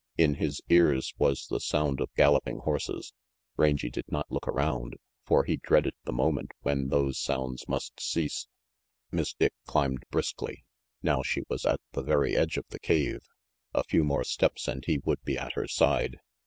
In 0.17 0.33
his 0.33 0.61
ears 0.67 1.13
was 1.19 1.45
the 1.45 1.59
sound 1.59 2.01
of 2.01 2.11
gallop 2.15 2.47
ing 2.47 2.57
horses. 2.61 3.13
Rangy 3.55 3.91
did 3.91 4.05
not 4.11 4.31
look 4.31 4.47
around, 4.47 4.95
for 5.27 5.43
he 5.43 5.57
dreaded 5.57 5.93
the 6.05 6.11
moment 6.11 6.53
when 6.63 6.87
those 6.87 7.19
sounds 7.19 7.67
must 7.67 7.99
cease. 7.99 8.47
Miss 9.11 9.35
Dick 9.35 9.53
climbed 9.67 10.01
briskly. 10.09 10.65
Now 11.03 11.21
she 11.21 11.43
was 11.49 11.67
at 11.67 11.81
the 11.91 12.01
very 12.01 12.35
edge 12.35 12.57
of 12.57 12.65
the 12.69 12.79
cave. 12.79 13.19
A 13.75 13.83
few 13.83 14.03
more 14.03 14.23
steps 14.23 14.67
and 14.67 14.83
he 14.83 14.97
would 15.05 15.21
be 15.23 15.37
at 15.37 15.53
her 15.53 15.67
side. 15.67 16.17